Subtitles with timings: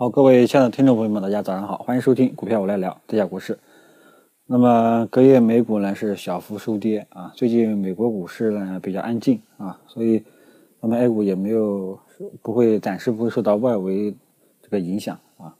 [0.00, 3.58] 好，各位亲爱的听众朋友们，大家早上好，欢迎收听股票我来聊，这家股市。
[4.46, 10.22] 那么隔夜美股呢是小幅收跌啊，最近美国股市呢比较安静啊，所以
[10.80, 11.98] 那么 A 股也没有
[12.42, 14.14] 不会暂时不会受到外围
[14.62, 15.52] 这个影响啊。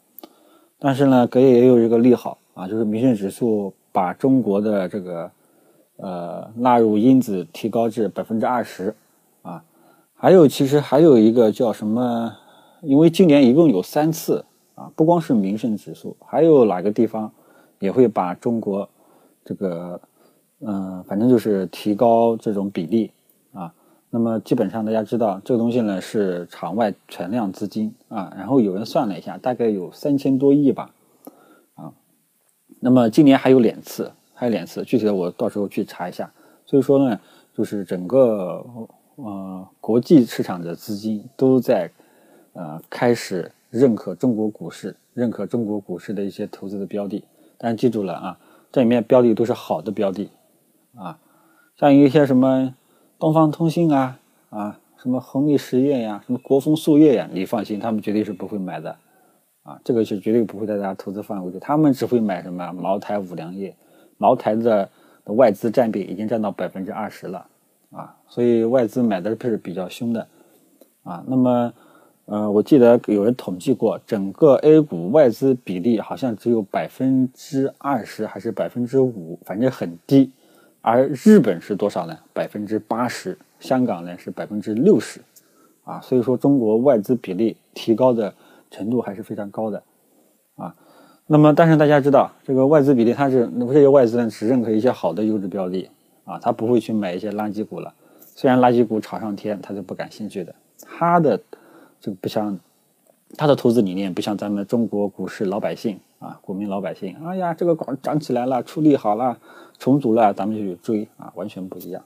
[0.78, 5.28] 但是呢，隔夜也有一个利好啊，就是民生指数把中国的这个
[5.96, 8.94] 呃纳入因子提高至百分之二十
[9.42, 9.64] 啊，
[10.14, 12.32] 还有其实还有一个叫什么？
[12.82, 17.32] 因为今年一共有三次啊，不光是民生指数，还有哪个地方
[17.80, 18.88] 也会把中国
[19.44, 20.00] 这个
[20.60, 23.10] 嗯，反正就是提高这种比例
[23.52, 23.74] 啊。
[24.10, 30.94] 那么基本上大家知道这个东西呢是场外存量资金啊，然后有人算了一下，大概有三千多亿吧
[31.74, 31.92] 啊。
[32.80, 36.30] 那么今年还有两次，还有两次，具体的我到时候去查一下。
[36.64, 37.18] 所以说呢，
[37.56, 38.64] 就是整个
[39.16, 41.90] 呃国际市场的资金都在。
[42.58, 47.22] 呃，开始认可中国股市，认可中国股市的一些投资的标的，
[47.56, 48.38] 但是记住了啊，
[48.72, 50.28] 这里面标的都是好的标的
[50.96, 51.16] 啊，
[51.76, 52.74] 像一些什么
[53.16, 54.18] 东方通信啊
[54.50, 58.96] 啊，什么红利实业呀，什么国风塑业呀，你放心，他们绝对是不会买的
[59.62, 63.72] 啊，这个是绝对不会在大家投资范围的，他们只会买什么茅台、五粮液，
[64.16, 64.88] 茅台的
[65.24, 67.46] 的外资占比已经占到百分之二十了
[67.92, 70.26] 啊，所以外资买的是比较凶的
[71.04, 71.72] 啊，那么。
[72.30, 80.30] 呃，我记得有人统计过，整个 A 股外资比例好像只有百分之二十还是百分之五，反正很低。
[80.82, 82.18] 而日本是多少呢？
[82.34, 85.20] 百分之八十，香港呢是百分之六十，
[85.84, 88.34] 啊，所以说中国外资比例提高的
[88.70, 89.82] 程度还是非常高的，
[90.56, 90.74] 啊，
[91.26, 95.88] 那么但是大家知道，这个外资比例它是这些外资呢只认可一些好的优质标的，
[96.26, 97.90] 啊，他不会去买一些垃圾股了。
[98.34, 101.40] 虽然垃圾股炒上天，他是不感兴趣的，他的。
[102.00, 102.58] 这个不像
[103.36, 109.38] 他的投资理念，不像咱们中国股市老百姓啊，股民老百姓，哎呀，这个股涨起来了，出力好了，
[109.78, 112.02] 重组了，咱们就去追啊，完全不一样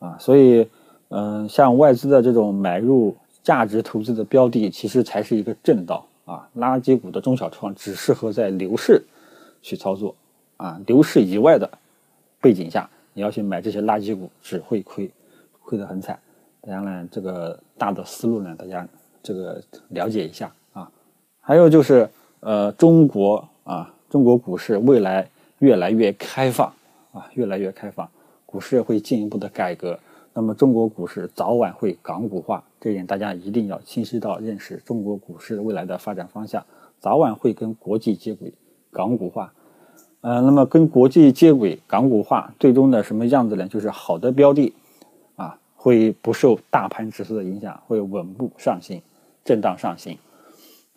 [0.00, 0.16] 啊。
[0.18, 0.68] 所以，
[1.10, 6.48] 嗯，像外资的这种买入价值投资的标的，其实才是一个正道啊。
[6.56, 9.02] 垃圾股的中小创只适合在牛市
[9.62, 10.14] 去操作
[10.56, 11.70] 啊，牛市以外的
[12.40, 15.08] 背景下，你要去买这些垃圾股，只会亏，
[15.62, 16.18] 亏得很惨。
[16.62, 18.84] 当然呢，这个大的思路呢，大家。
[19.22, 20.90] 这个了解一下啊，
[21.40, 22.08] 还有就是
[22.40, 26.72] 呃，中国啊，中国股市未来越来越开放
[27.12, 28.08] 啊，越来越开放，
[28.46, 29.98] 股市会进一步的改革。
[30.32, 34.76] 那么中国股市早晚会港股化，这一点大家一定要清晰到认识。
[34.84, 36.64] 中国股市未来的发展方向，
[37.00, 38.52] 早晚会跟国际接轨，
[38.92, 39.52] 港股化。
[40.20, 43.66] 呃，那么跟国际接轨，港股化，最终的什么样子呢？
[43.66, 44.72] 就是好的标的
[45.34, 49.00] 啊，会不受大盘指数的影响，会稳步上行。
[49.48, 50.18] 震荡上行，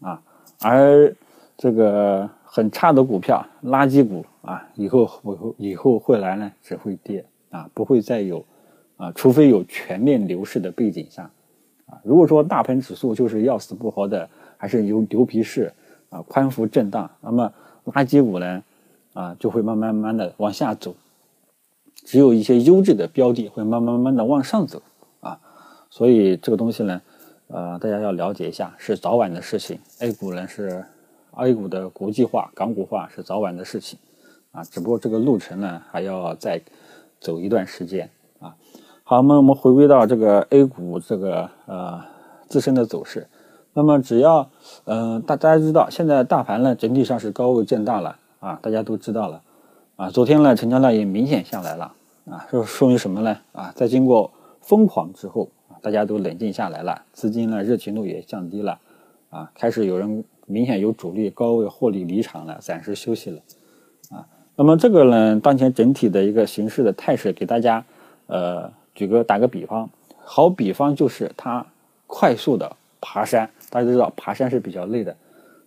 [0.01, 0.21] 啊，
[0.61, 1.15] 而
[1.57, 8.43] 这个很差的股票、垃圾股啊，以后以后以后会来呢，只会跌啊，不会再有
[8.97, 11.31] 啊，除非有全面牛市的背景下，
[11.85, 15.71] 啊，如果说大盘指数就是要死不活的，还是牛牛皮市
[16.09, 17.53] 啊，宽幅震荡，那么
[17.85, 18.61] 垃圾股呢，
[19.13, 20.93] 啊，就会慢慢慢的往下走，
[22.03, 24.81] 只有一些优质的标的会慢慢慢慢的往上走
[25.21, 25.39] 啊，
[25.89, 27.01] 所以这个东西呢。
[27.53, 29.77] 呃，大家要了解一下，是早晚的事情。
[29.99, 30.85] A 股呢是
[31.35, 33.99] A 股的国际化、港股化是早晚的事情
[34.53, 36.61] 啊，只不过这个路程呢还要再
[37.19, 38.55] 走一段时间啊。
[39.03, 42.01] 好，那么我们回归到这个 A 股这个呃
[42.47, 43.27] 自身的走势。
[43.73, 44.49] 那么只要
[44.85, 49.41] 嗯大大家知道，现在大盘呢整体上是高位震荡了啊，大家都知道了
[49.97, 50.09] 啊。
[50.09, 51.93] 昨天呢成交量也明显下来了
[52.29, 53.37] 啊，说说明什么呢？
[53.51, 54.31] 啊，在经过
[54.61, 55.49] 疯狂之后。
[55.81, 58.79] 大家都冷静下来了，资金呢热情度也降低了，
[59.31, 63.41] 啊，开始有人明显有主力高位获利离场了，暂时休息了，
[64.11, 67.83] 啊，那么这个呢，当前整体的一个形势的态势，给大家
[68.27, 69.89] 呃举个打个比方，
[70.23, 71.65] 好比方就是它
[72.05, 75.15] 快速的爬山，大家都知道爬山是比较累的，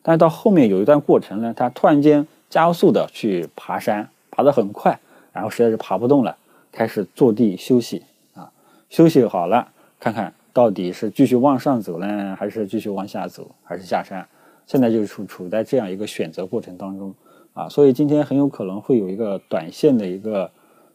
[0.02, 5.00] 但是到后面有一段过程呢，它突然间加速的去爬山，爬得很快，
[5.32, 6.36] 然后实在是爬不动了，
[6.70, 8.04] 开始坐地休息，
[8.34, 8.52] 啊，
[8.88, 9.72] 休息好了。
[10.04, 14.28] 看看到底是继续往上走呢，还是继续往下走，还是下山？
[14.66, 17.14] 现在就是处处在这样一个选择过程当中
[17.54, 20.50] 啊，所以今天很有可能会有一个短线的一个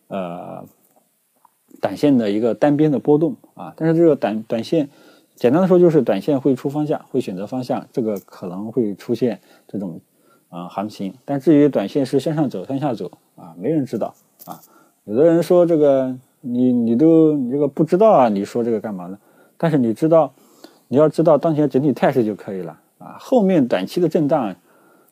[0.09, 0.63] 呃
[1.81, 3.73] 短线的一个单边的波动啊。
[3.75, 4.87] 但是这个短短线，
[5.33, 9.99] 简单的说就是短线会出方向，会选择方向，这个可能会出现这种
[10.49, 11.15] 啊行情。
[11.25, 14.13] 但至于短线是向上走、向下走啊，没人知道
[14.45, 14.61] 啊。
[15.05, 16.15] 有的人说这个。
[16.41, 18.29] 你你都你这个不知道啊？
[18.29, 19.19] 你说这个干嘛呢？
[19.57, 20.33] 但是你知道，
[20.87, 24.55] 你要知道当前整体态势就可以了啊，后面短期的震荡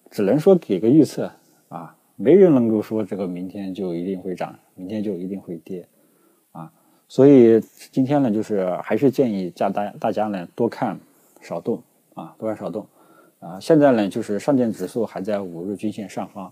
[0.09, 1.29] 只能说给个预测
[1.68, 5.85] 啊，没人能够说这个明天就一定会涨，明天就一定会跌
[6.53, 6.71] 啊。
[7.09, 10.97] 所以今天呢，就是还是建议大大大家呢多看
[11.41, 11.81] 少动
[12.13, 12.85] 啊，多看少动
[13.39, 13.59] 啊。
[13.59, 16.50] 现在呢，就是上证指数还在五日均线上方，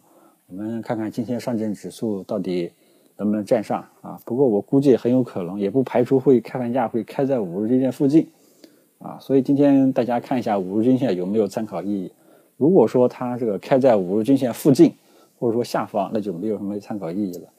[0.48, 2.72] 我们看看今天上证指数到底。
[3.18, 4.20] 能不能站上啊？
[4.26, 8.28] 不过我估计很有可能，也不排除会开盘价会开在五日均线附近，
[9.00, 12.12] 啊，所以今天大家看一下五日均线有没有参考意义。
[12.58, 14.94] 如果说它这个开在五日均线附近，
[15.40, 17.50] 或者说下方，那就没有什么参考意义了，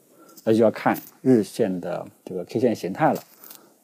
[0.43, 3.21] 那就要看日线的这个 K 线形态了，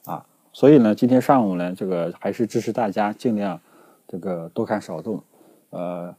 [0.05, 3.59] 啊，所以呢，今天上午呢，这个还是支持大家尽量
[4.07, 5.21] 这个多看少动，
[5.69, 6.15] 呃，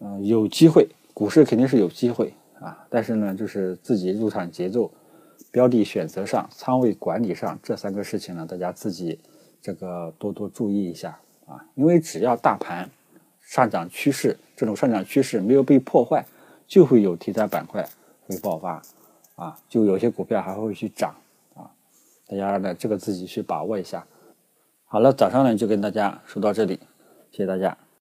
[0.00, 2.32] 嗯，有机会，股市肯定是有机会。
[2.62, 4.88] 啊，但是呢，就是自己入场节奏、
[5.50, 9.18] 标的选择上、仓位管理上这三个事情呢，大家自己
[9.60, 11.66] 这个多多注意一下啊。
[11.74, 12.88] 因为只要大盘
[13.40, 16.24] 上涨趋势这种上涨趋势没有被破坏，
[16.68, 17.84] 就会有题材板块
[18.26, 18.80] 会爆发
[19.34, 21.14] 啊，就有些股票还会去涨
[21.54, 21.66] 啊。
[22.28, 24.06] 大家呢，这个自己去把握一下。
[24.84, 26.78] 好了，早上呢就跟大家说到这里，
[27.32, 27.76] 谢谢大家。